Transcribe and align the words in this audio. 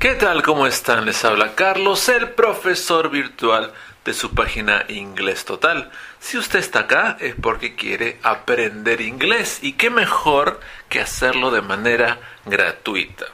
¿Qué 0.00 0.14
tal? 0.14 0.42
¿Cómo 0.42 0.66
están? 0.66 1.04
Les 1.04 1.24
habla 1.26 1.54
Carlos, 1.54 2.08
el 2.08 2.30
profesor 2.30 3.10
virtual 3.10 3.74
de 4.02 4.14
su 4.14 4.34
página 4.34 4.86
Inglés 4.88 5.44
Total. 5.44 5.90
Si 6.18 6.38
usted 6.38 6.58
está 6.58 6.78
acá 6.78 7.18
es 7.20 7.34
porque 7.34 7.74
quiere 7.74 8.18
aprender 8.22 9.02
inglés 9.02 9.58
y 9.60 9.74
qué 9.74 9.90
mejor 9.90 10.58
que 10.88 11.00
hacerlo 11.00 11.50
de 11.50 11.60
manera 11.60 12.18
gratuita. 12.46 13.26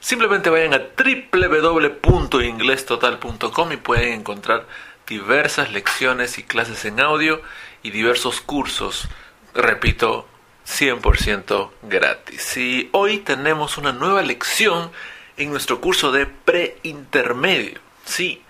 Simplemente 0.00 0.50
vayan 0.50 0.74
a 0.74 0.82
www.inglestotal.com 0.98 3.72
y 3.72 3.76
pueden 3.76 4.14
encontrar 4.14 4.66
diversas 5.06 5.70
lecciones 5.70 6.38
y 6.38 6.42
clases 6.42 6.84
en 6.84 6.98
audio 6.98 7.40
y 7.84 7.92
diversos 7.92 8.40
cursos, 8.40 9.06
repito, 9.54 10.26
100% 10.66 11.70
gratis. 11.82 12.56
Y 12.56 12.88
hoy 12.90 13.18
tenemos 13.18 13.78
una 13.78 13.92
nueva 13.92 14.22
lección 14.22 14.90
en 15.36 15.50
nuestro 15.50 15.80
curso 15.80 16.12
de 16.12 16.26
preintermedio. 16.26 17.80
Sí, 18.04 18.42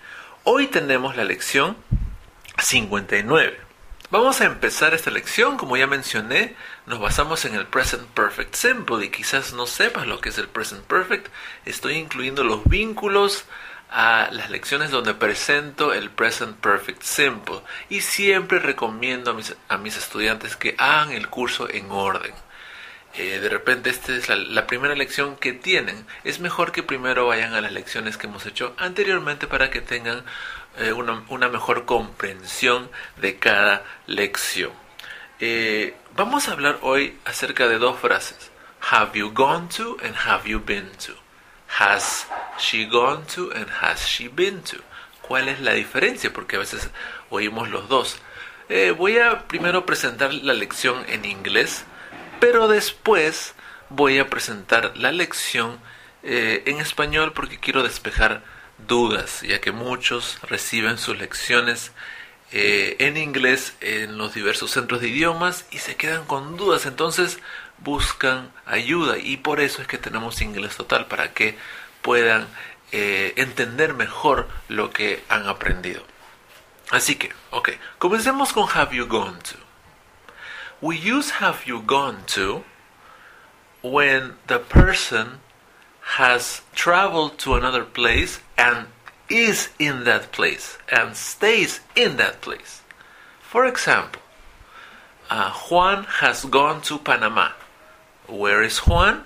hoy 0.43 0.67
tenemos 0.67 1.15
la 1.15 1.23
lección 1.23 1.77
59. 2.57 3.59
Vamos 4.09 4.39
a 4.39 4.45
empezar 4.45 4.93
esta 4.93 5.11
lección, 5.11 5.57
como 5.57 5.75
ya 5.75 5.85
mencioné, 5.85 6.55
nos 6.85 6.99
basamos 6.99 7.43
en 7.43 7.55
el 7.55 7.65
Present 7.65 8.07
Perfect 8.07 8.55
Simple 8.55 9.05
y 9.05 9.09
quizás 9.09 9.51
no 9.51 9.67
sepas 9.67 10.07
lo 10.07 10.21
que 10.21 10.29
es 10.29 10.37
el 10.37 10.47
Present 10.47 10.85
Perfect, 10.85 11.27
estoy 11.65 11.95
incluyendo 11.95 12.45
los 12.45 12.63
vínculos 12.63 13.43
a 13.89 14.29
las 14.31 14.49
lecciones 14.49 14.91
donde 14.91 15.13
presento 15.13 15.93
el 15.93 16.09
Present 16.09 16.57
Perfect 16.57 17.01
Simple 17.01 17.59
y 17.89 17.99
siempre 17.99 18.59
recomiendo 18.59 19.31
a 19.31 19.33
mis, 19.33 19.55
a 19.67 19.77
mis 19.77 19.97
estudiantes 19.97 20.55
que 20.55 20.75
hagan 20.77 21.11
el 21.11 21.27
curso 21.27 21.69
en 21.69 21.91
orden. 21.91 22.33
Eh, 23.17 23.39
de 23.39 23.49
repente 23.49 23.89
esta 23.89 24.15
es 24.15 24.29
la, 24.29 24.67
primera 24.67 24.93
lección 24.93 25.37
que 25.37 25.51
tienen. 25.51 26.05
Es 26.23 26.39
mejor 26.39 26.71
que 26.71 26.83
primero 26.83 27.25
vayan 27.25 27.55
a 27.55 27.61
las 27.61 27.71
lecciones 27.71 28.15
que 28.15 28.27
hemos 28.27 28.45
hecho 28.45 28.75
anteriormente 28.77 29.47
para 29.47 29.71
que 29.71 29.81
tengan 29.81 30.23
eh, 30.77 30.93
una, 30.93 31.49
mejor 31.49 31.85
comprensión 31.85 32.91
de 33.17 33.39
cada 33.39 33.83
lección. 34.05 34.71
Eh, 35.39 35.95
vamos 36.15 36.47
a 36.47 36.51
hablar 36.51 36.77
hoy 36.83 37.17
acerca 37.25 37.67
de 37.67 37.79
dos 37.79 37.99
frases. 37.99 38.51
Have 38.91 39.17
you 39.17 39.31
gone 39.33 39.67
to 39.69 39.97
and 40.03 40.15
have 40.15 40.47
you 40.47 40.59
been 40.59 40.91
to? 41.05 41.13
Has 41.79 42.27
she 42.59 42.85
gone 42.85 43.25
to 43.35 43.51
and 43.51 43.67
has 43.81 44.05
she 44.05 44.27
been 44.27 44.61
to? 44.61 44.77
¿Cuál 45.23 45.49
es 45.49 45.59
la 45.59 45.73
diferencia? 45.73 46.31
Porque 46.31 46.55
a 46.55 46.59
veces 46.59 46.91
oímos 47.31 47.69
los 47.69 47.89
dos. 47.89 48.19
voy 48.97 49.17
a 49.17 49.47
primero 49.47 49.85
presentar 49.85 50.33
la 50.33 50.53
lección 50.53 51.03
en 51.07 51.25
inglés 51.25 51.85
pero 52.39 52.67
después 52.67 53.53
voy 53.89 54.19
a 54.19 54.29
presentar 54.29 54.97
la 54.97 55.11
lección 55.11 55.79
eh, 56.23 56.63
en 56.65 56.79
español 56.79 57.33
porque 57.33 57.59
quiero 57.59 57.83
despejar 57.83 58.43
dudas, 58.87 59.41
ya 59.41 59.61
que 59.61 59.71
muchos 59.71 60.39
reciben 60.43 60.97
sus 60.97 61.17
lecciones 61.17 61.91
eh, 62.51 62.95
en 62.99 63.17
inglés 63.17 63.75
en 63.81 64.17
los 64.17 64.33
diversos 64.33 64.71
centros 64.71 65.01
de 65.01 65.09
idiomas 65.09 65.65
y 65.71 65.79
se 65.79 65.95
quedan 65.95 66.25
con 66.25 66.57
dudas, 66.57 66.85
entonces 66.85 67.39
buscan 67.79 68.51
ayuda 68.65 69.17
y 69.17 69.37
por 69.37 69.59
eso 69.59 69.81
es 69.81 69.87
que 69.87 69.97
tenemos 69.97 70.41
inglés 70.41 70.75
total 70.75 71.07
para 71.07 71.33
que 71.33 71.57
puedan 72.01 72.47
eh, 72.91 73.33
entender 73.35 73.93
mejor 73.93 74.47
lo 74.69 74.91
que 74.91 75.23
han 75.29 75.47
aprendido. 75.47 76.03
Así 76.89 77.15
que, 77.15 77.33
ok, 77.51 77.71
comencemos 77.97 78.53
con 78.53 78.65
Have 78.73 78.95
You 78.95 79.07
Gone 79.07 79.37
To. 79.39 79.66
We 80.81 80.97
use 80.97 81.31
have 81.41 81.65
you 81.65 81.81
gone 81.81 82.23
to 82.27 82.63
when 83.81 84.35
the 84.47 84.59
person 84.59 85.39
has 86.17 86.61
traveled 86.73 87.37
to 87.39 87.55
another 87.55 87.83
place 87.83 88.39
and 88.57 88.87
is 89.29 89.69
in 89.79 90.03
that 90.05 90.31
place 90.31 90.77
and 90.89 91.15
stays 91.15 91.81
in 91.95 92.17
that 92.17 92.41
place. 92.41 92.81
For 93.41 93.65
example, 93.65 94.21
uh, 95.29 95.51
Juan 95.51 96.05
has 96.21 96.45
gone 96.45 96.81
to 96.83 96.97
Panama. 96.97 97.51
Where 98.27 98.63
is 98.63 98.79
Juan? 98.79 99.23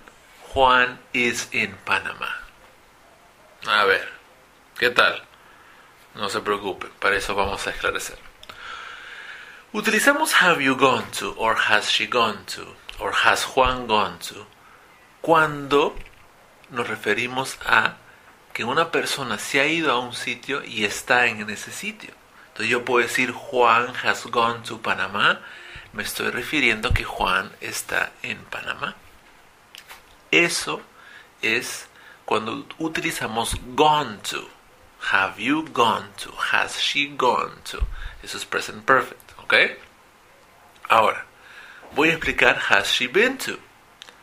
Juan 0.53 0.99
is 1.13 1.47
in 1.51 1.75
Panama. 1.85 2.29
A 3.67 3.85
ver, 3.85 4.07
¿qué 4.79 4.89
tal? 4.89 5.21
No 6.15 6.27
se 6.27 6.39
preocupen, 6.39 6.89
para 6.99 7.15
eso 7.15 7.35
vamos 7.35 7.65
a 7.67 7.71
esclarecer. 7.71 8.17
Utilizamos 9.73 10.33
have 10.41 10.61
you 10.61 10.75
gone 10.75 11.09
to 11.11 11.31
or 11.37 11.55
has 11.55 11.89
she 11.89 12.05
gone 12.05 12.43
to 12.45 12.75
or 12.99 13.13
has 13.13 13.55
Juan 13.55 13.87
gone 13.87 14.19
to 14.19 14.45
cuando 15.21 15.95
nos 16.69 16.89
referimos 16.89 17.57
a 17.65 17.95
que 18.51 18.65
una 18.65 18.91
persona 18.91 19.39
se 19.39 19.61
ha 19.61 19.67
ido 19.67 19.93
a 19.93 19.99
un 19.99 20.11
sitio 20.11 20.61
y 20.65 20.83
está 20.83 21.27
en 21.27 21.49
ese 21.49 21.71
sitio. 21.71 22.11
Entonces 22.49 22.69
yo 22.69 22.83
puedo 22.83 23.07
decir 23.07 23.31
Juan 23.31 23.93
has 24.03 24.25
gone 24.25 24.61
to 24.63 24.81
Panamá, 24.81 25.39
me 25.93 26.03
estoy 26.03 26.31
refiriendo 26.31 26.93
que 26.93 27.05
Juan 27.05 27.49
está 27.61 28.11
en 28.23 28.39
Panamá. 28.43 28.97
Eso 30.31 30.81
es 31.41 31.87
cuando 32.25 32.67
utilizamos 32.77 33.55
gone 33.73 34.17
to. 34.17 34.49
Have 35.13 35.41
you 35.41 35.63
gone 35.71 36.09
to? 36.17 36.33
Has 36.51 36.77
she 36.77 37.07
gone 37.07 37.53
to? 37.71 37.87
Eso 38.21 38.37
es 38.37 38.43
present 38.43 38.85
perfect. 38.85 39.30
Ahora, 40.87 41.25
voy 41.95 42.09
a 42.09 42.13
explicar 42.13 42.57
has 42.69 42.91
she 42.91 43.07
been 43.07 43.37
to. 43.37 43.57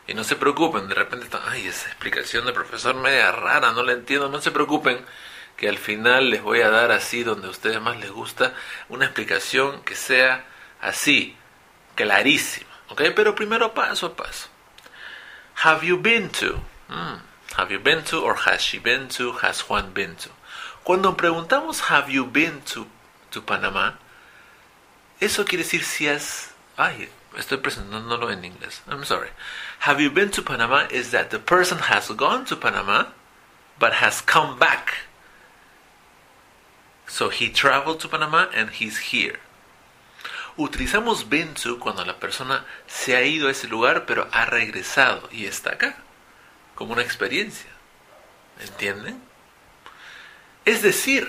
Y 0.06 0.15
no 0.15 0.25
se 0.25 0.37
preocupen, 0.37 0.89
de 0.89 0.94
repente 0.94 1.27
están, 1.27 1.43
ay, 1.47 1.66
esa 1.66 1.89
explicación 1.89 2.47
del 2.47 2.55
profesor 2.55 2.94
media 2.94 3.31
rara, 3.31 3.72
no 3.72 3.83
la 3.83 3.93
entiendo, 3.93 4.31
no 4.31 4.41
se 4.41 4.50
preocupen, 4.50 5.05
que 5.56 5.69
al 5.69 5.77
final 5.77 6.31
les 6.31 6.43
voy 6.43 6.62
a 6.62 6.71
dar 6.71 6.93
así, 6.93 7.25
donde 7.25 7.49
a 7.49 7.50
ustedes 7.50 7.81
más 7.81 7.99
les 7.99 8.11
gusta, 8.11 8.55
una 8.88 9.05
explicación 9.05 9.83
que 9.83 9.94
sea 9.94 10.47
así, 10.81 11.37
clarísima, 11.94 12.71
¿ok? 12.88 13.03
Pero 13.15 13.34
primero 13.34 13.75
paso 13.75 14.06
a 14.06 14.17
paso. 14.17 14.49
Have 15.62 15.87
you 15.87 15.99
been 15.99 16.31
to? 16.31 16.62
Hmm, 16.88 17.19
have 17.56 17.71
you 17.71 17.81
been 17.81 18.03
to 18.05 18.25
or 18.25 18.37
has 18.47 18.62
she 18.62 18.78
been 18.78 19.09
to? 19.09 19.33
Has 19.43 19.61
Juan 19.69 19.93
been 19.93 20.17
to? 20.17 20.31
Cuando 20.84 21.17
preguntamos 21.17 21.91
have 21.91 22.11
you 22.11 22.25
been 22.25 22.62
to, 22.62 22.87
to 23.31 23.43
Panamá, 23.43 23.99
eso 25.21 25.45
quiere 25.45 25.65
decir 25.65 25.84
si 25.84 26.06
has... 26.09 26.53
Ay, 26.77 27.09
estoy 27.37 27.59
presentándolo 27.59 28.31
en 28.31 28.45
inglés. 28.45 28.83
I'm 28.89 29.05
sorry. 29.05 29.31
Have 29.81 30.01
you 30.01 30.11
been 30.11 30.31
to 30.31 30.43
Panama 30.43 30.87
is 30.91 31.11
that 31.11 31.31
the 31.31 31.39
person 31.39 31.79
has 31.79 32.09
gone 32.11 32.45
to 32.47 32.56
Panama 32.56 33.06
but 33.79 33.95
has 33.95 34.21
come 34.21 34.59
back. 34.59 34.95
So 37.06 37.31
he 37.31 37.49
traveled 37.49 38.01
to 38.01 38.09
Panama 38.09 38.47
and 38.55 38.71
he's 38.71 38.99
here. 39.12 39.39
Utilizamos 40.59 41.29
been 41.29 41.55
to 41.55 41.79
cuando 41.79 42.05
la 42.05 42.15
persona 42.15 42.65
se 42.87 43.15
ha 43.15 43.23
ido 43.23 43.49
a 43.49 43.53
ese 43.53 43.69
lugar 43.69 44.06
pero 44.06 44.29
ha 44.33 44.45
regresado 44.47 45.29
y 45.33 45.47
está 45.47 45.75
acá, 45.75 45.97
como 46.75 46.93
una 46.93 47.03
experiencia. 47.03 47.71
¿Entienden? 48.61 49.23
Es 50.65 50.83
decir, 50.83 51.29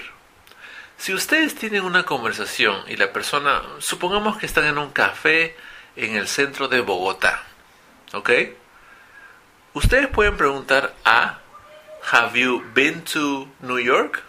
si 0.99 1.13
ustedes 1.13 1.55
tienen 1.55 1.85
una 1.85 2.03
conversación 2.03 2.83
y 2.89 2.97
la 2.97 3.13
persona, 3.13 3.61
supongamos 3.79 4.37
que 4.37 4.45
están 4.45 4.65
en 4.65 4.77
un 4.77 4.91
café 4.91 5.55
en 5.95 6.17
el 6.17 6.27
centro 6.27 6.67
de 6.67 6.81
Bogotá, 6.81 7.41
¿ok? 8.13 8.29
Ustedes 9.73 10.09
pueden 10.09 10.35
preguntar 10.35 10.93
a, 11.05 11.39
¿Have 12.11 12.37
you 12.37 12.61
been 12.73 13.01
to 13.05 13.47
New 13.61 13.79
York? 13.79 14.23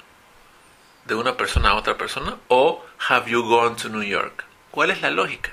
De 1.07 1.17
una 1.17 1.37
persona 1.37 1.71
a 1.71 1.75
otra 1.75 1.99
persona. 1.99 2.37
O, 2.47 2.85
¿Have 3.09 3.29
you 3.29 3.43
gone 3.43 3.75
to 3.75 3.89
New 3.89 4.05
York? 4.05 4.45
¿Cuál 4.71 4.91
es 4.91 5.03
la 5.03 5.11
lógica? 5.11 5.51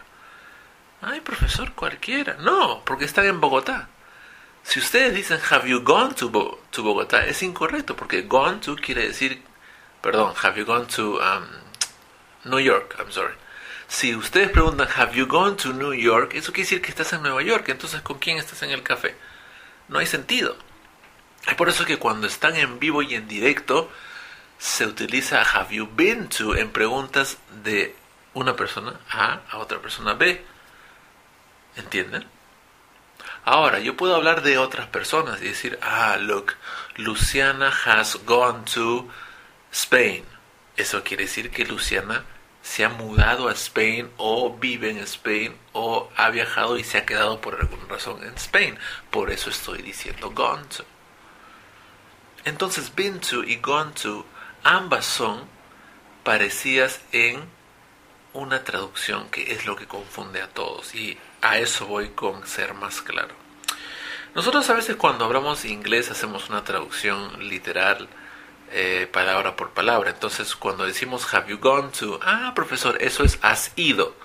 Ay, 1.02 1.22
profesor, 1.22 1.74
cualquiera. 1.74 2.36
No, 2.36 2.84
porque 2.86 3.06
están 3.06 3.26
en 3.26 3.42
Bogotá. 3.42 3.90
Si 4.62 4.80
ustedes 4.80 5.16
dicen, 5.16 5.40
¿Have 5.50 5.68
you 5.68 5.82
gone 5.82 6.14
to, 6.14 6.60
to 6.70 6.84
Bogotá? 6.84 7.26
Es 7.26 7.42
incorrecto, 7.42 7.96
porque 7.96 8.22
gone 8.22 8.58
to 8.58 8.76
quiere 8.76 9.08
decir 9.08 9.47
Perdón, 10.08 10.34
have 10.42 10.58
you 10.58 10.64
gone 10.64 10.88
to 10.88 11.20
um, 11.20 11.46
New 12.46 12.60
York? 12.60 12.96
I'm 12.98 13.12
sorry. 13.12 13.34
Si 13.90 14.16
ustedes 14.16 14.50
preguntan, 14.50 14.88
have 14.88 15.14
you 15.14 15.26
gone 15.26 15.58
to 15.58 15.74
New 15.74 15.92
York? 15.92 16.34
Eso 16.34 16.54
quiere 16.54 16.64
decir 16.64 16.82
que 16.82 16.92
estás 16.92 17.12
en 17.12 17.24
Nueva 17.24 17.44
York. 17.44 17.68
Entonces, 17.68 18.02
¿con 18.04 18.18
quién 18.18 18.38
estás 18.38 18.64
en 18.64 18.72
el 18.72 18.84
café? 18.84 19.18
No 19.90 20.00
hay 20.00 20.06
sentido. 20.06 20.56
Es 21.46 21.56
por 21.56 21.68
eso 21.68 21.84
que 21.84 21.98
cuando 21.98 22.26
están 22.26 22.56
en 22.56 22.80
vivo 22.80 23.02
y 23.02 23.16
en 23.16 23.28
directo, 23.28 23.92
se 24.58 24.86
utiliza 24.86 25.42
have 25.42 25.76
you 25.76 25.90
been 25.94 26.30
to 26.30 26.56
en 26.56 26.72
preguntas 26.72 27.38
de 27.66 27.94
una 28.34 28.56
persona 28.56 28.94
A 29.10 29.42
a 29.52 29.58
otra 29.58 29.82
persona 29.82 30.14
B. 30.14 30.42
¿Entienden? 31.76 32.24
Ahora, 33.44 33.80
yo 33.80 33.98
puedo 33.98 34.16
hablar 34.16 34.42
de 34.42 34.58
otras 34.58 34.88
personas 34.88 35.42
y 35.42 35.50
decir, 35.50 35.78
ah, 35.82 36.16
look, 36.18 36.54
Luciana 36.96 37.74
has 37.86 38.16
gone 38.26 38.64
to 38.74 39.10
Spain. 39.72 40.24
Eso 40.76 41.04
quiere 41.04 41.24
decir 41.24 41.50
que 41.50 41.66
Luciana 41.66 42.26
se 42.62 42.84
ha 42.84 42.90
mudado 42.90 43.48
a 43.48 43.54
Spain 43.54 44.12
o 44.18 44.56
vive 44.58 44.90
en 44.90 44.98
Spain 45.00 45.56
o 45.72 46.10
ha 46.16 46.30
viajado 46.30 46.78
y 46.78 46.84
se 46.84 46.98
ha 46.98 47.06
quedado 47.06 47.40
por 47.40 47.56
alguna 47.60 47.86
razón 47.88 48.24
en 48.24 48.34
Spain. 48.36 48.78
Por 49.10 49.32
eso 49.32 49.50
estoy 49.50 49.82
diciendo 49.82 50.32
gone 50.32 50.66
to. 50.66 50.84
Entonces, 52.44 52.94
been 52.96 53.20
to 53.20 53.44
y 53.44 53.58
gone 53.58 53.92
to, 53.92 54.26
ambas 54.64 55.06
son 55.06 55.46
parecidas 56.24 57.02
en 57.12 57.44
una 58.34 58.64
traducción 58.64 59.30
que 59.30 59.52
es 59.52 59.66
lo 59.66 59.76
que 59.76 59.88
confunde 59.88 60.42
a 60.42 60.48
todos. 60.48 60.94
Y 60.96 61.18
a 61.42 61.58
eso 61.58 61.88
voy 61.88 62.10
con 62.10 62.46
ser 62.48 62.74
más 62.74 63.02
claro. 63.02 63.36
Nosotros 64.36 64.70
a 64.70 64.76
veces 64.76 64.96
cuando 64.98 65.26
hablamos 65.26 65.66
inglés 65.66 66.12
hacemos 66.12 66.50
una 66.50 66.64
traducción 66.64 67.50
literal 67.50 68.08
eh, 68.72 69.08
palabra 69.12 69.56
por 69.56 69.72
palabra. 69.72 70.10
Entonces 70.10 70.56
cuando 70.56 70.86
decimos 70.86 71.34
have 71.34 71.50
you 71.50 71.58
gone 71.58 71.90
to, 72.00 72.20
ah 72.24 72.52
profesor, 72.56 72.98
eso 73.02 73.24
es 73.24 73.40
has 73.42 73.72
ido. 73.76 74.16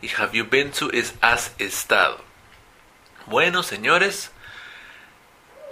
Y 0.00 0.08
have 0.18 0.36
you 0.36 0.44
been 0.44 0.72
to 0.72 0.90
es 0.92 1.14
has 1.20 1.52
estado. 1.58 2.24
Bueno, 3.26 3.62
señores, 3.62 4.32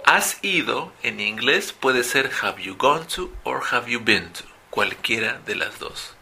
has 0.05 0.43
ido 0.43 0.93
en 1.03 1.19
inglés 1.19 1.73
puede 1.73 2.03
ser 2.03 2.31
have 2.41 2.61
you 2.61 2.75
gone 2.75 3.05
to 3.05 3.31
or 3.43 3.61
have 3.71 3.89
you 3.91 3.99
been 3.99 4.31
to, 4.33 4.43
cualquiera 4.69 5.39
de 5.45 5.55
las 5.55 5.79
dos. 5.79 6.15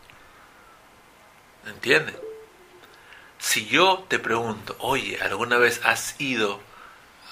¿Entienden? 1.68 2.18
Si 3.38 3.68
yo 3.68 4.06
te 4.08 4.20
pregunto, 4.20 4.76
oye, 4.80 5.20
¿alguna 5.22 5.58
vez 5.58 5.82
has 5.86 6.20
ido 6.20 6.60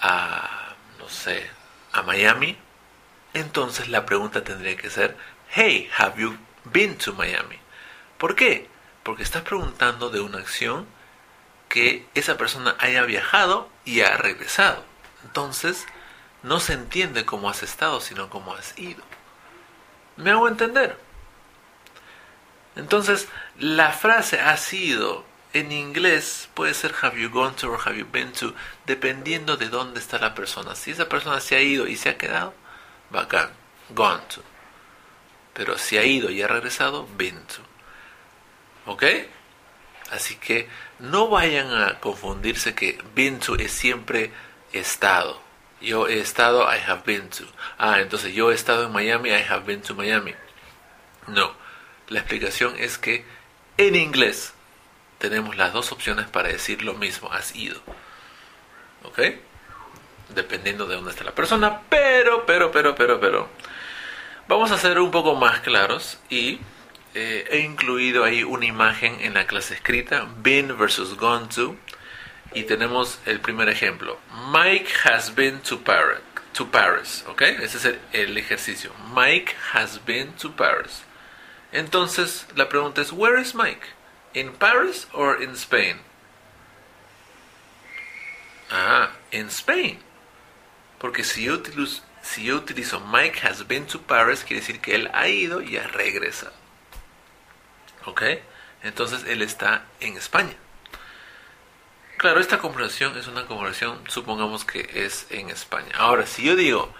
a, 0.01 0.75
no 0.99 1.09
sé, 1.09 1.49
a 1.91 2.01
Miami? 2.03 2.57
Entonces 3.33 3.89
la 3.89 4.05
pregunta 4.05 4.43
tendría 4.43 4.77
que 4.77 4.89
ser, 4.89 5.17
hey, 5.49 5.89
have 5.97 6.21
you 6.21 6.37
been 6.65 6.97
to 6.97 7.13
Miami? 7.13 7.59
¿Por 8.17 8.35
qué? 8.35 8.69
Porque 9.03 9.23
estás 9.23 9.43
preguntando 9.43 10.09
de 10.09 10.19
una 10.21 10.39
acción 10.39 10.87
que 11.69 12.05
esa 12.15 12.37
persona 12.37 12.75
haya 12.79 13.03
viajado 13.03 13.69
y 13.85 14.01
ha 14.01 14.17
regresado. 14.17 14.83
Entonces, 15.23 15.85
no 16.43 16.59
se 16.59 16.73
entiende 16.73 17.25
cómo 17.25 17.49
has 17.49 17.63
estado, 17.63 17.99
sino 18.01 18.29
cómo 18.29 18.53
has 18.53 18.77
ido. 18.77 19.03
¿Me 20.15 20.31
hago 20.31 20.47
entender? 20.47 20.97
Entonces, 22.75 23.27
la 23.57 23.91
frase 23.91 24.39
ha 24.39 24.55
sido 24.57 25.25
en 25.53 25.71
inglés 25.71 26.49
puede 26.53 26.73
ser 26.73 26.93
have 27.01 27.19
you 27.19 27.29
gone 27.29 27.55
to 27.55 27.71
or 27.71 27.79
have 27.79 27.97
you 27.97 28.05
been 28.11 28.31
to, 28.33 28.53
dependiendo 28.85 29.57
de 29.57 29.69
dónde 29.69 29.99
está 29.99 30.19
la 30.19 30.35
persona. 30.35 30.75
Si 30.75 30.91
esa 30.91 31.09
persona 31.09 31.39
se 31.39 31.55
ha 31.55 31.61
ido 31.61 31.87
y 31.87 31.95
se 31.95 32.09
ha 32.09 32.17
quedado, 32.17 32.53
bacán, 33.09 33.49
gone 33.89 34.23
to. 34.33 34.41
Pero 35.53 35.77
si 35.77 35.97
ha 35.97 36.03
ido 36.03 36.29
y 36.29 36.41
ha 36.41 36.47
regresado, 36.47 37.07
been 37.17 37.39
to. 37.47 37.61
¿Ok? 38.85 39.03
Así 40.11 40.35
que 40.35 40.69
no 40.99 41.27
vayan 41.27 41.73
a 41.73 41.99
confundirse 41.99 42.73
que 42.73 42.99
been 43.15 43.39
to 43.39 43.55
es 43.55 43.71
siempre 43.71 44.31
estado. 44.71 45.41
Yo 45.81 46.07
he 46.07 46.19
estado, 46.19 46.63
I 46.63 46.79
have 46.79 47.03
been 47.05 47.29
to. 47.29 47.45
Ah, 47.77 47.99
entonces 47.99 48.33
yo 48.33 48.51
he 48.51 48.55
estado 48.55 48.85
en 48.85 48.91
Miami, 48.91 49.29
I 49.29 49.43
have 49.49 49.65
been 49.65 49.81
to 49.81 49.93
Miami. 49.93 50.33
No, 51.27 51.53
la 52.07 52.19
explicación 52.19 52.75
es 52.77 52.97
que 52.97 53.25
en 53.77 53.95
inglés 53.95 54.53
tenemos 55.17 55.57
las 55.57 55.73
dos 55.73 55.91
opciones 55.91 56.27
para 56.27 56.49
decir 56.49 56.83
lo 56.83 56.93
mismo, 56.93 57.31
has 57.31 57.55
ido. 57.55 57.81
¿Ok? 59.03 59.19
Dependiendo 60.29 60.85
de 60.85 60.95
dónde 60.95 61.11
está 61.11 61.23
la 61.23 61.35
persona, 61.35 61.81
pero, 61.89 62.45
pero, 62.45 62.71
pero, 62.71 62.95
pero, 62.95 63.19
pero. 63.19 63.49
Vamos 64.47 64.71
a 64.71 64.77
ser 64.77 64.99
un 64.99 65.11
poco 65.11 65.35
más 65.35 65.61
claros 65.61 66.19
y 66.29 66.59
eh, 67.13 67.47
he 67.49 67.59
incluido 67.59 68.23
ahí 68.23 68.43
una 68.43 68.65
imagen 68.65 69.17
en 69.21 69.33
la 69.33 69.47
clase 69.47 69.73
escrita, 69.73 70.27
been 70.37 70.77
versus 70.77 71.17
gone 71.17 71.47
to. 71.47 71.75
Y 72.53 72.63
tenemos 72.63 73.19
el 73.25 73.39
primer 73.39 73.69
ejemplo. 73.69 74.19
Mike 74.51 74.87
has 75.03 75.33
been 75.33 75.59
to 75.61 75.79
Paris. 75.79 76.19
To 76.53 76.71
Paris, 76.71 77.23
¿ok? 77.27 77.41
Ese 77.41 77.77
es 77.77 77.85
el, 77.85 77.99
el 78.13 78.37
ejercicio. 78.37 78.91
Mike 79.13 79.53
has 79.73 80.03
been 80.05 80.31
to 80.33 80.55
Paris. 80.55 81.03
Entonces 81.71 82.47
la 82.55 82.69
pregunta 82.69 83.01
es, 83.01 83.11
where 83.11 83.39
is 83.39 83.53
Mike? 83.53 83.85
In 84.33 84.53
Paris 84.53 85.07
or 85.13 85.41
in 85.41 85.55
Spain? 85.55 85.97
Ah, 88.71 89.11
in 89.31 89.49
Spain. 89.49 89.99
Porque 90.99 91.23
si 91.23 91.43
yo, 91.43 91.53
utilizo, 92.55 92.99
Mike 93.01 93.39
has 93.47 93.67
been 93.67 93.85
to 93.85 94.01
Paris, 94.01 94.43
quiere 94.43 94.61
decir 94.61 94.81
que 94.81 94.95
él 94.95 95.09
ha 95.13 95.27
ido 95.27 95.61
y 95.61 95.77
ha 95.77 95.87
regresado. 95.87 96.53
¿Ok? 98.05 98.23
Entonces 98.83 99.23
él 99.27 99.41
está 99.41 99.85
en 99.99 100.17
España. 100.17 100.55
Claro, 102.17 102.39
esta 102.39 102.57
conversación 102.57 103.15
es 103.17 103.27
una 103.27 103.45
conversación, 103.45 104.01
supongamos 104.07 104.65
que 104.65 104.89
es 104.91 105.27
en 105.29 105.51
España. 105.51 105.91
Ahora, 105.97 106.25
si 106.25 106.43
yo 106.43 106.55
digo, 106.55 106.91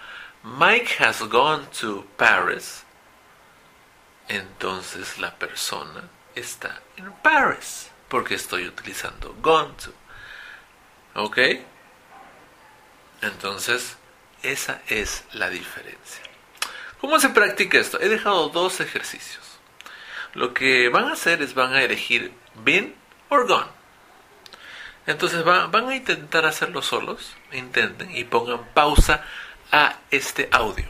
Mike 0.44 1.02
has 1.02 1.20
gone 1.22 1.66
to 1.80 2.06
Paris, 2.16 2.84
entonces 4.28 5.18
la 5.18 5.34
persona 5.34 6.08
está 6.36 6.80
en 6.96 7.10
Paris, 7.14 7.90
porque 8.08 8.36
estoy 8.36 8.68
utilizando 8.68 9.34
gone 9.42 9.74
to. 9.74 9.92
¿Ok? 11.20 11.38
Entonces, 13.22 13.96
esa 14.42 14.82
es 14.88 15.24
la 15.32 15.50
diferencia. 15.50 16.22
¿Cómo 17.00 17.18
se 17.20 17.28
practica 17.28 17.78
esto? 17.78 18.00
He 18.00 18.08
dejado 18.08 18.48
dos 18.48 18.80
ejercicios. 18.80 19.44
Lo 20.34 20.54
que 20.54 20.88
van 20.88 21.04
a 21.08 21.12
hacer 21.12 21.42
es 21.42 21.54
van 21.54 21.72
a 21.72 21.82
elegir 21.82 22.32
been 22.64 22.94
or 23.28 23.46
gone. 23.46 23.78
Entonces 25.06 25.42
van 25.42 25.88
a 25.88 25.96
intentar 25.96 26.44
hacerlo 26.44 26.82
solos, 26.82 27.34
intenten 27.50 28.14
y 28.14 28.24
pongan 28.24 28.66
pausa 28.74 29.24
a 29.72 29.96
este 30.10 30.48
audio. 30.52 30.84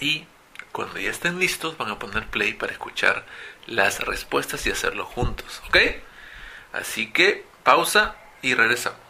Y 0.00 0.26
cuando 0.72 0.98
ya 0.98 1.10
estén 1.10 1.38
listos 1.38 1.78
van 1.78 1.90
a 1.90 1.98
poner 1.98 2.26
play 2.26 2.52
para 2.52 2.72
escuchar 2.72 3.24
las 3.66 4.00
respuestas 4.00 4.66
y 4.66 4.70
hacerlo 4.70 5.06
juntos, 5.06 5.62
¿ok? 5.68 5.78
Así 6.72 7.10
que 7.10 7.46
pausa 7.64 8.16
y 8.42 8.54
regresamos. 8.54 9.00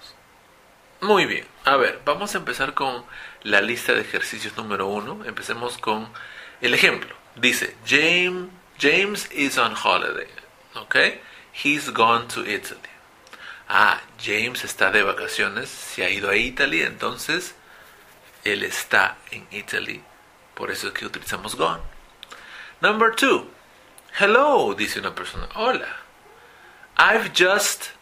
Muy 1.03 1.25
bien, 1.25 1.47
a 1.65 1.77
ver, 1.77 2.03
vamos 2.05 2.35
a 2.35 2.39
empezar 2.39 2.75
con 2.75 3.07
la 3.43 3.63
lista 3.63 3.95
de 3.95 4.03
ejercicios 4.03 4.55
número 4.59 4.87
uno. 4.87 5.25
Empecemos 5.25 5.79
con 5.79 6.13
el 6.61 6.75
ejemplo. 6.75 7.17
Dice, 7.37 7.75
James, 7.87 8.51
James 8.79 9.27
is 9.33 9.57
on 9.57 9.75
holiday, 9.75 10.29
¿ok? 10.75 10.97
He's 11.55 11.89
gone 11.91 12.29
to 12.29 12.43
Italy. 12.43 12.81
Ah, 13.67 14.03
James 14.23 14.63
está 14.63 14.91
de 14.91 15.03
vacaciones, 15.03 15.71
se 15.71 16.05
ha 16.05 16.11
ido 16.11 16.29
a 16.29 16.37
Italy, 16.37 16.83
entonces 16.83 17.55
él 18.45 18.63
está 18.63 19.17
en 19.31 19.47
Italy. 19.53 20.03
Por 20.55 20.71
eso 20.71 20.89
es 20.89 20.93
que 20.93 21.07
utilizamos 21.07 21.57
gone. 21.57 21.83
Number 22.83 23.17
two. 23.17 23.51
Hello, 24.19 24.75
dice 24.75 24.99
una 24.99 25.15
persona. 25.15 25.49
Hola. 25.55 25.97
I've 26.99 27.33
just 27.33 27.93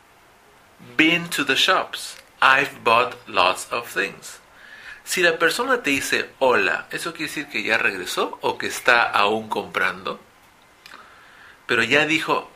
been 0.96 1.28
to 1.28 1.44
the 1.44 1.54
shops. 1.54 2.16
I've 2.40 2.82
bought 2.84 3.16
lots 3.26 3.68
of 3.72 3.92
things. 3.92 4.40
Si 5.04 5.22
la 5.22 5.38
persona 5.38 5.82
te 5.82 5.90
dice 5.90 6.30
hola, 6.38 6.86
¿eso 6.90 7.12
quiere 7.12 7.28
decir 7.28 7.48
que 7.48 7.62
ya 7.62 7.78
regresó 7.78 8.38
o 8.42 8.58
que 8.58 8.66
está 8.66 9.02
aún 9.02 9.48
comprando? 9.48 10.20
Pero 11.66 11.82
ya 11.82 12.06
dijo 12.06 12.50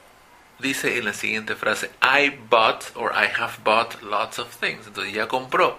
dice 0.62 0.97
en 0.97 1.05
la 1.05 1.12
siguiente 1.12 1.57
frase, 1.57 1.91
I 2.01 2.31
bought 2.49 2.85
or 2.95 3.12
I 3.15 3.27
have 3.27 3.59
bought 3.62 4.01
lots 4.03 4.39
of 4.39 4.57
things. 4.57 4.87
Entonces 4.87 5.12
ya 5.12 5.29
compró. 5.29 5.79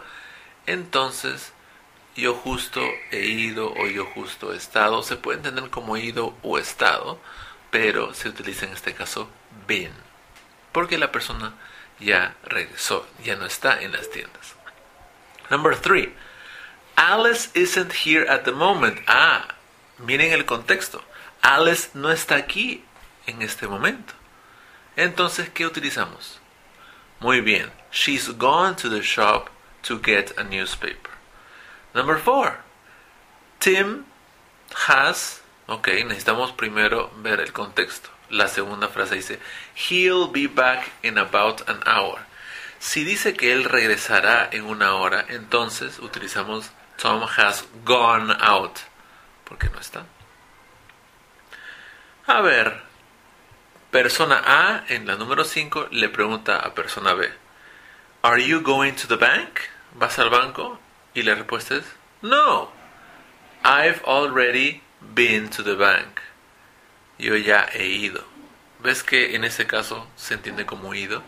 Entonces, 0.68 1.54
yo 2.16 2.36
justo 2.36 2.82
he 3.10 3.26
ido 3.26 3.74
o 3.74 3.88
yo 3.88 4.06
justo 4.06 4.54
he 4.54 4.58
estado. 4.58 5.02
Se 5.02 5.16
puede 5.16 5.38
entender 5.38 5.70
como 5.72 5.98
ido 5.98 6.36
o 6.44 6.60
estado, 6.60 7.20
pero 7.72 8.14
se 8.14 8.30
utiliza 8.30 8.66
en 8.66 8.74
este 8.74 8.94
caso 8.94 9.30
been. 9.68 9.94
Porque 10.72 10.98
la 10.98 11.12
persona 11.12 11.54
ya 12.04 12.36
regresó, 12.44 13.08
ya 13.24 13.36
no 13.36 13.46
está 13.46 13.82
en 13.82 13.92
las 13.92 14.10
tiendas. 14.10 14.56
Number 15.50 15.76
three. 15.76 16.14
Alice 16.96 17.50
isn't 17.56 18.06
here 18.06 18.26
at 18.28 18.46
the 18.46 18.52
moment. 18.52 19.00
Ah, 19.08 19.56
miren 19.98 20.32
el 20.32 20.46
contexto. 20.46 21.04
Alice 21.42 21.90
no 21.94 22.10
está 22.10 22.36
aquí 22.36 22.84
en 23.26 23.42
este 23.42 23.68
momento. 23.68 24.14
Entonces, 24.96 25.50
¿qué 25.50 25.66
utilizamos? 25.66 26.40
Muy 27.20 27.42
bien. 27.42 27.72
She's 27.92 28.30
gone 28.30 28.76
to 28.76 28.90
the 28.90 29.02
shop 29.02 29.50
to 29.84 30.00
get 30.00 30.38
a 30.38 30.44
newspaper. 30.44 31.12
Number 31.94 32.18
four. 32.18 32.60
Tim 33.60 34.06
has. 34.88 35.42
Ok, 35.68 35.88
necesitamos 36.06 36.52
primero 36.52 37.12
ver 37.18 37.40
el 37.40 37.54
contexto. 37.54 38.10
La 38.34 38.48
segunda 38.48 38.88
frase 38.88 39.16
dice: 39.16 39.40
He'll 39.76 40.28
be 40.28 40.48
back 40.48 40.92
in 41.04 41.20
about 41.20 41.62
an 41.70 41.82
hour. 41.86 42.20
Si 42.80 43.04
dice 43.04 43.36
que 43.36 43.54
él 43.54 43.64
regresará 43.64 44.50
en 44.52 44.66
una 44.66 44.96
hora, 44.96 45.24
entonces 45.30 46.00
utilizamos 46.00 46.72
Tom 46.98 47.24
has 47.38 47.66
gone 47.86 48.34
out. 48.40 48.80
Porque 49.46 49.70
no 49.70 49.80
está. 49.80 50.06
A 52.26 52.42
ver, 52.42 52.82
Persona 53.92 54.42
A, 54.44 54.84
en 54.88 55.06
la 55.06 55.16
número 55.16 55.44
5, 55.44 55.90
le 55.92 56.10
pregunta 56.10 56.58
a 56.58 56.74
persona 56.74 57.14
B, 57.14 57.30
¿Are 58.24 58.44
you 58.44 58.62
going 58.62 58.94
to 58.94 59.08
the 59.08 59.18
bank? 59.18 59.60
¿Vas 59.94 60.18
al 60.18 60.32
banco? 60.32 60.80
Y 61.14 61.22
la 61.22 61.36
respuesta 61.36 61.76
es, 61.76 61.86
No, 62.24 62.72
I've 63.64 64.02
already 64.04 64.82
been 65.00 65.48
to 65.52 65.64
the 65.64 65.76
bank. 65.76 66.22
Yo 67.18 67.36
ya 67.38 67.68
he 67.74 67.86
ido. 67.86 68.24
¿Ves 68.80 69.04
que 69.04 69.36
en 69.36 69.44
ese 69.44 69.66
caso 69.66 70.08
se 70.16 70.34
entiende 70.34 70.66
como 70.66 70.94
ido? 70.94 71.24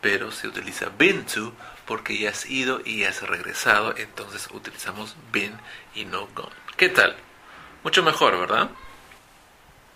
Pero 0.00 0.30
se 0.30 0.48
utiliza 0.48 0.90
been 0.96 1.26
to 1.26 1.52
porque 1.86 2.16
ya 2.16 2.30
has 2.30 2.46
ido 2.46 2.80
y 2.84 3.04
has 3.04 3.22
regresado. 3.22 3.94
Entonces 3.96 4.48
utilizamos 4.52 5.16
been 5.32 5.58
y 5.94 6.04
no 6.04 6.28
gone. 6.34 6.54
¿Qué 6.76 6.88
tal? 6.88 7.16
Mucho 7.82 8.02
mejor, 8.02 8.38
¿verdad? 8.38 8.70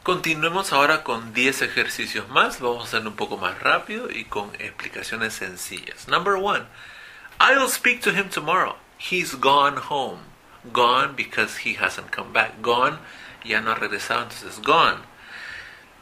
Continuemos 0.03 0.73
ahora 0.73 1.03
con 1.03 1.33
10 1.33 1.63
ejercicios 1.63 2.29
más. 2.29 2.61
Vamos 2.61 2.85
a 2.85 2.89
hacerlo 2.89 3.11
un 3.11 3.17
poco 3.17 3.39
más 3.39 3.59
rápido 3.61 4.11
y 4.11 4.25
con 4.25 4.55
explicaciones 4.57 5.33
sencillas. 5.35 6.09
Number 6.09 6.35
one, 6.35 6.67
I'll 7.41 7.69
speak 7.69 8.03
to 8.03 8.11
him 8.11 8.29
tomorrow. 8.29 8.77
He's 8.99 9.35
gone 9.35 9.79
home. 9.89 10.21
Gone 10.73 11.15
because 11.17 11.59
he 11.65 11.77
hasn't 11.79 12.11
come 12.11 12.33
back. 12.33 12.61
Gone, 12.61 12.99
ya 13.45 13.61
no 13.61 13.71
ha 13.71 13.77
regresado, 13.77 14.23
entonces 14.25 14.61
gone. 14.63 14.99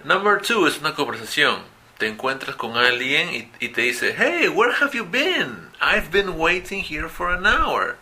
Number 0.04 0.40
two 0.40 0.66
es 0.66 0.78
una 0.78 0.94
conversación. 0.94 1.62
Te 1.98 2.08
encuentras 2.08 2.56
con 2.56 2.76
alguien 2.76 3.32
y, 3.32 3.48
y 3.64 3.68
te 3.68 3.82
dice, 3.82 4.14
Hey, 4.18 4.48
where 4.48 4.72
have 4.72 4.92
you 4.96 5.04
been? 5.04 5.70
I've 5.80 6.10
been 6.10 6.36
waiting 6.38 6.82
here 6.82 7.08
for 7.08 7.32
an 7.32 7.46
hour. 7.46 7.98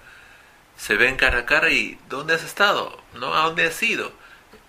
Se 0.76 0.97
ven 0.97 1.16
cara 1.16 1.40
a 1.40 1.47
cara 1.47 1.71
y 1.71 1.99
¿dónde 2.09 2.33
has 2.33 2.42
estado? 2.42 3.02
¿No? 3.14 3.35
¿A 3.35 3.45
dónde 3.45 3.66
has 3.66 3.83
ido? 3.83 4.12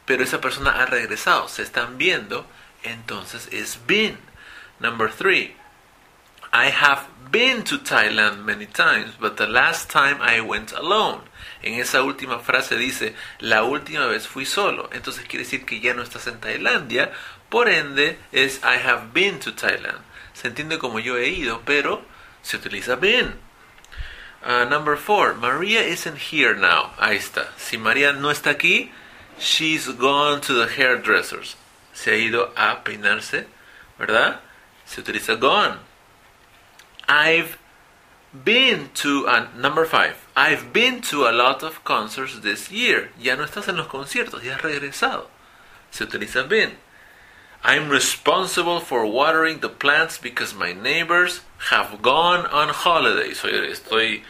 Pero 0.06 0.24
esa 0.24 0.42
persona 0.42 0.72
ha 0.72 0.86
regresado, 0.86 1.48
se 1.48 1.62
están 1.62 1.98
viendo, 1.98 2.46
entonces 2.84 3.48
es 3.54 3.80
been. 3.88 4.18
Number 4.82 5.10
three, 5.10 5.56
I 6.52 6.70
have 6.70 7.04
been 7.32 7.64
to 7.64 7.78
Thailand 7.78 8.44
many 8.44 8.66
times, 8.66 9.14
but 9.20 9.38
the 9.38 9.48
last 9.48 9.90
time 9.90 10.22
I 10.22 10.42
went 10.42 10.74
alone. 10.74 11.22
En 11.64 11.80
esa 11.80 12.04
última 12.04 12.40
frase 12.40 12.76
dice, 12.76 13.16
la 13.40 13.64
última 13.64 14.08
vez 14.08 14.28
fui 14.28 14.46
solo. 14.46 14.90
Entonces 14.92 15.26
quiere 15.28 15.46
decir 15.46 15.66
que 15.66 15.80
ya 15.80 15.94
no 15.94 16.04
estás 16.04 16.28
en 16.28 16.40
Tailandia. 16.40 17.12
Por 17.50 17.70
ende, 17.70 18.18
es 18.32 18.60
I 18.64 18.78
have 18.78 19.14
been 19.14 19.40
to 19.40 19.54
Thailand. 19.54 20.00
Se 20.34 20.48
entiende 20.48 20.80
como 20.80 21.00
yo 21.00 21.18
he 21.18 21.30
ido, 21.30 21.62
pero 21.66 22.04
se 22.42 22.58
utiliza 22.58 22.96
been. 23.00 23.40
Uh, 24.44 24.66
number 24.66 24.98
four, 24.98 25.36
Maria 25.36 25.82
isn't 25.82 26.18
here 26.18 26.56
now. 26.56 26.92
Ahí 26.98 27.18
está. 27.18 27.50
Si 27.58 27.78
María 27.78 28.12
no 28.12 28.32
está 28.32 28.50
aquí, 28.50 28.92
she's 29.38 29.88
gone 29.88 30.42
to 30.42 30.54
the 30.54 30.68
hairdressers. 30.68 31.56
Se 31.94 32.12
ha 32.12 32.18
ido 32.18 32.52
a 32.56 32.84
peinarse, 32.84 33.46
¿verdad? 34.00 34.40
Se 34.86 35.02
utiliza 35.02 35.36
gone. 35.36 35.90
I've 37.12 37.58
been 38.34 38.89
to, 38.94 39.27
uh, 39.27 39.48
number 39.58 39.84
five, 39.84 40.15
I've 40.34 40.72
been 40.72 41.01
to 41.12 41.27
a 41.27 41.34
lot 41.34 41.62
of 41.62 41.84
concerts 41.84 42.39
this 42.39 42.72
year. 42.72 43.10
Ya 43.20 43.36
no 43.36 43.44
estás 43.44 43.68
en 43.68 43.75
los 43.75 43.88
conciertos, 43.88 44.44
ya 44.44 44.56
has 44.56 44.62
regresado. 44.62 45.25
Se 45.91 46.06
utiliza 46.06 46.48
been. 46.48 46.77
I'm 47.65 47.89
responsible 47.89 48.80
for 48.80 49.06
watering 49.06 49.60
the 49.60 49.68
plants 49.68 50.18
because 50.18 50.56
my 50.56 50.72
neighbors 50.72 51.41
have 51.70 52.01
gone 52.01 52.46
on 52.46 52.70
holiday. 52.70 53.34
Soy, 53.34 53.51
estoy, 53.70 54.24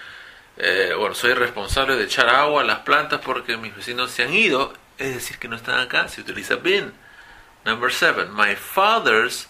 eh, 0.57 0.95
bueno, 0.97 1.13
soy 1.13 1.35
responsable 1.35 1.97
de 1.97 2.05
echar 2.05 2.29
agua 2.29 2.63
a 2.63 2.65
las 2.65 2.79
plantas 2.79 3.21
porque 3.21 3.57
mis 3.57 3.75
vecinos 3.75 4.09
se 4.09 4.23
han 4.23 4.33
ido. 4.33 4.73
Es 4.97 5.13
decir, 5.13 5.37
que 5.37 5.47
no 5.47 5.55
están 5.55 5.79
acá. 5.79 6.07
Se 6.07 6.21
utiliza 6.21 6.55
been. 6.55 6.93
Number 7.63 7.91
seven, 7.91 8.33
my 8.33 8.55
father's 8.55 9.45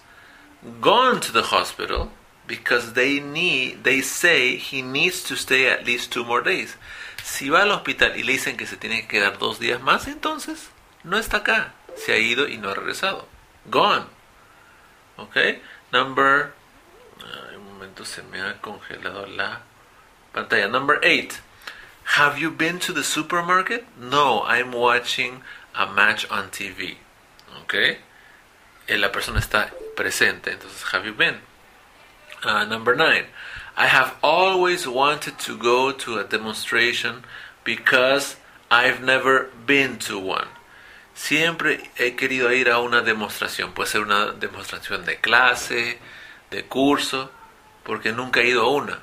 gone 0.82 1.22
to 1.22 1.32
the 1.32 1.44
hospital 1.44 2.12
because 2.52 2.92
they 2.96 3.22
need, 3.22 3.86
they 3.86 4.02
say 4.02 4.58
he 4.58 4.82
needs 4.82 5.24
to 5.24 5.38
stay 5.38 5.70
at 5.70 5.86
least 5.86 6.12
two 6.12 6.26
more 6.26 6.42
days. 6.42 6.76
Si 7.24 7.48
va 7.50 7.62
al 7.62 7.72
hospital 7.72 8.12
y 8.18 8.24
le 8.24 8.34
dicen 8.34 8.58
que 8.58 8.68
se 8.68 8.76
tiene 8.76 9.04
que 9.04 9.08
quedar 9.08 9.40
dos 9.40 9.58
días 9.58 9.80
más, 9.80 10.06
entonces 10.10 10.70
no 11.06 11.18
está 11.18 11.38
acá. 11.38 11.72
Se 11.96 12.12
ha 12.12 12.18
ido 12.18 12.50
y 12.50 12.58
no 12.58 12.68
ha 12.68 12.74
regresado. 12.74 13.26
Gone. 13.70 14.04
Ok. 15.16 15.38
Number. 15.94 16.52
Un 17.56 17.74
momento 17.74 18.04
se 18.04 18.22
me 18.24 18.42
ha 18.42 18.60
congelado 18.60 19.26
la 19.28 19.62
pantalla. 20.34 20.68
Number 20.68 21.00
eight. 21.04 21.40
Have 22.18 22.38
you 22.38 22.52
been 22.52 22.80
to 22.80 22.92
the 22.92 23.04
supermarket? 23.04 23.86
No, 23.98 24.44
I'm 24.44 24.74
watching 24.74 25.42
a 25.74 25.86
match 25.86 26.30
on 26.30 26.50
TV. 26.50 26.98
Ok. 27.62 27.76
Eh, 28.88 28.98
la 28.98 29.10
persona 29.10 29.40
está 29.40 29.72
presente. 29.96 30.52
Entonces, 30.52 30.84
have 30.92 31.06
you 31.06 31.14
been? 31.14 31.51
Uh, 32.44 32.66
number 32.66 32.96
nine. 32.96 33.26
I 33.78 33.88
have 33.88 34.16
always 34.24 34.88
wanted 34.88 35.38
to 35.40 35.58
go 35.58 35.92
to 35.92 36.18
a 36.18 36.24
demonstration 36.24 37.24
because 37.64 38.36
I've 38.70 39.04
never 39.04 39.50
been 39.66 39.98
to 40.00 40.18
one. 40.18 40.48
Siempre 41.14 41.90
he 41.96 42.16
querido 42.16 42.52
ir 42.52 42.70
a 42.70 42.80
una 42.80 43.02
demostración. 43.02 43.74
Puede 43.74 43.90
ser 43.90 44.02
una 44.02 44.32
demostración 44.32 45.06
de 45.06 45.18
clase, 45.18 46.00
de 46.50 46.64
curso, 46.66 47.30
porque 47.84 48.12
nunca 48.12 48.42
he 48.42 48.50
ido 48.50 48.64
a 48.64 48.72
una. 48.72 49.00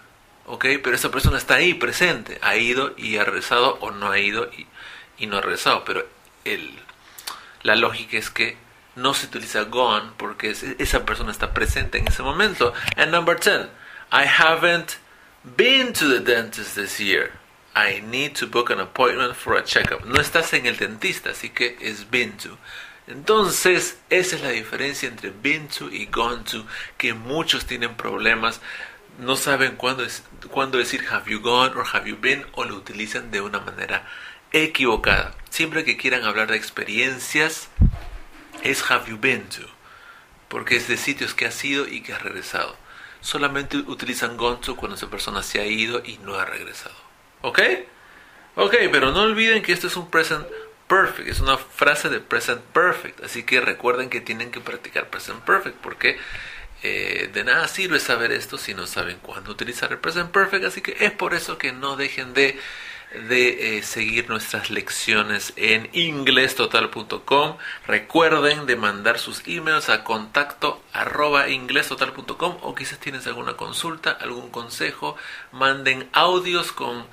¿Ok? 0.46 0.64
Pero 0.82 0.96
esa 0.96 1.10
persona 1.10 1.38
está 1.38 1.56
ahí, 1.56 1.74
presente. 1.74 2.38
Ha 2.42 2.56
ido 2.56 2.94
y 2.96 3.18
ha 3.18 3.24
regresado 3.24 3.78
o 3.80 3.90
no 3.92 4.10
ha 4.10 4.18
ido 4.18 4.50
y, 4.56 4.66
y 5.18 5.26
no 5.26 5.36
ha 5.36 5.42
regresado. 5.42 5.84
Pero 5.84 6.06
el, 6.44 6.76
la 7.62 7.76
lógica 7.76 8.16
es 8.16 8.30
que 8.30 8.56
no 8.98 9.14
se 9.14 9.26
utiliza 9.26 9.64
gone 9.64 10.10
porque 10.16 10.50
esa 10.50 11.04
persona 11.04 11.30
está 11.30 11.54
presente 11.54 11.98
en 11.98 12.08
ese 12.08 12.22
momento. 12.22 12.72
And 12.96 13.10
number 13.10 13.38
10, 13.38 13.68
I 14.12 14.24
haven't 14.24 14.98
been 15.56 15.92
to 15.94 16.08
the 16.08 16.20
dentist 16.20 16.74
this 16.74 16.98
year. 16.98 17.32
I 17.74 18.00
need 18.00 18.34
to 18.36 18.46
book 18.46 18.70
an 18.70 18.80
appointment 18.80 19.34
for 19.36 19.56
a 19.56 19.62
checkup. 19.62 20.04
No 20.04 20.20
estás 20.20 20.52
en 20.52 20.66
el 20.66 20.76
dentista, 20.76 21.30
así 21.30 21.50
que 21.50 21.76
es 21.80 22.10
been 22.10 22.36
to. 22.38 22.58
Entonces, 23.06 23.98
esa 24.10 24.36
es 24.36 24.42
la 24.42 24.50
diferencia 24.50 25.08
entre 25.08 25.30
been 25.30 25.68
to 25.68 25.88
y 25.90 26.06
gone 26.06 26.44
to, 26.44 26.66
que 26.98 27.14
muchos 27.14 27.64
tienen 27.64 27.94
problemas, 27.94 28.60
no 29.18 29.36
saben 29.36 29.76
cuándo, 29.76 30.04
es, 30.04 30.22
decir 30.72 31.06
have 31.10 31.30
you 31.30 31.40
gone 31.40 31.74
or 31.74 31.86
have 31.94 32.06
you 32.06 32.16
been 32.16 32.44
o 32.52 32.64
lo 32.64 32.76
utilizan 32.76 33.30
de 33.30 33.40
una 33.40 33.60
manera 33.60 34.06
equivocada. 34.52 35.34
Siempre 35.48 35.84
que 35.84 35.96
quieran 35.96 36.24
hablar 36.24 36.50
de 36.50 36.56
experiencias, 36.56 37.68
es 38.62 38.90
have 38.90 39.08
you 39.08 39.18
been 39.18 39.48
to, 39.48 39.62
porque 40.48 40.76
es 40.76 40.88
de 40.88 40.96
sitios 40.96 41.34
que 41.34 41.46
has 41.46 41.64
ido 41.64 41.86
y 41.86 42.02
que 42.02 42.12
has 42.12 42.22
regresado. 42.22 42.76
Solamente 43.20 43.78
utilizan 43.78 44.36
gone 44.36 44.58
to 44.58 44.76
cuando 44.76 44.96
esa 44.96 45.10
persona 45.10 45.42
se 45.42 45.60
ha 45.60 45.66
ido 45.66 46.02
y 46.04 46.18
no 46.18 46.36
ha 46.36 46.44
regresado. 46.44 46.94
¿Ok? 47.42 47.60
Ok, 48.56 48.74
pero 48.90 49.12
no 49.12 49.22
olviden 49.22 49.62
que 49.62 49.72
esto 49.72 49.86
es 49.86 49.96
un 49.96 50.10
present 50.10 50.46
perfect, 50.88 51.28
es 51.28 51.40
una 51.40 51.58
frase 51.58 52.08
de 52.08 52.18
present 52.20 52.60
perfect, 52.60 53.22
así 53.22 53.44
que 53.44 53.60
recuerden 53.60 54.08
que 54.10 54.20
tienen 54.20 54.50
que 54.50 54.60
practicar 54.60 55.08
present 55.08 55.40
perfect 55.44 55.76
porque 55.76 56.18
eh, 56.82 57.30
de 57.32 57.44
nada 57.44 57.68
sirve 57.68 58.00
saber 58.00 58.32
esto 58.32 58.56
si 58.58 58.74
no 58.74 58.86
saben 58.86 59.18
cuándo 59.18 59.52
utilizar 59.52 59.92
el 59.92 59.98
present 59.98 60.30
perfect, 60.30 60.64
así 60.64 60.80
que 60.80 60.96
es 61.00 61.12
por 61.12 61.34
eso 61.34 61.58
que 61.58 61.72
no 61.72 61.96
dejen 61.96 62.34
de 62.34 62.58
de 63.12 63.78
eh, 63.78 63.82
seguir 63.82 64.28
nuestras 64.28 64.70
lecciones 64.70 65.52
en 65.56 65.88
inglestotal.com. 65.92 67.56
Recuerden 67.86 68.66
de 68.66 68.76
mandar 68.76 69.18
sus 69.18 69.42
emails 69.46 69.88
a 69.88 70.04
contacto 70.04 70.82
arroba 70.92 71.48
inglestotal.com 71.48 72.58
o 72.62 72.74
quizás 72.74 72.98
tienes 72.98 73.26
alguna 73.26 73.56
consulta, 73.56 74.10
algún 74.10 74.50
consejo, 74.50 75.16
manden 75.52 76.08
audios 76.12 76.72
con, 76.72 77.06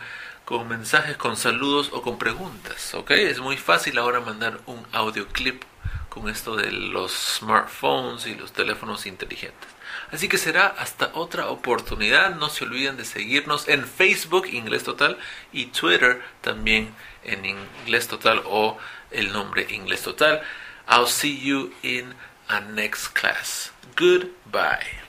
con 0.44 0.68
mensajes, 0.68 1.18
con 1.18 1.38
saludos 1.38 1.90
o 1.94 2.02
con 2.02 2.18
preguntas. 2.18 2.94
¿ok? 2.94 3.12
Es 3.12 3.40
muy 3.40 3.58
fácil 3.58 3.98
ahora 3.98 4.20
mandar 4.20 4.60
un 4.66 4.86
audio 4.92 5.28
clip 5.28 5.64
con 6.10 6.30
esto 6.30 6.56
de 6.56 6.72
los 6.72 7.12
smartphones 7.12 8.26
y 8.28 8.36
los 8.36 8.54
teléfonos 8.54 9.06
inteligentes. 9.06 9.70
Así 10.12 10.28
que 10.28 10.38
será 10.38 10.68
hasta 10.68 11.12
otra 11.14 11.50
oportunidad. 11.50 12.36
No 12.36 12.50
se 12.50 12.66
olviden 12.66 12.98
de 12.98 13.06
seguirnos 13.06 13.68
en 13.68 13.86
Facebook 13.86 14.48
Inglés 14.48 14.84
Total 14.84 15.18
y 15.52 15.68
Twitter 15.68 16.22
también 16.42 16.94
en 17.24 17.46
Inglés 17.46 18.08
Total 18.08 18.42
o 18.46 18.78
el 19.12 19.32
nombre 19.32 19.68
Inglés 19.70 20.02
Total. 20.02 20.42
I'll 20.88 21.08
see 21.08 21.40
you 21.40 21.72
in 21.82 22.14
a 22.48 22.60
next 22.62 23.14
class. 23.14 23.72
Goodbye. 23.96 25.05